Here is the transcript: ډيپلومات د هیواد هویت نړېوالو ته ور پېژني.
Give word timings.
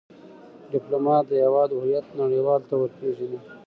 ډيپلومات 0.71 1.23
د 1.27 1.31
هیواد 1.43 1.69
هویت 1.79 2.05
نړېوالو 2.21 2.67
ته 2.69 2.75
ور 2.77 2.91
پېژني. 2.99 3.39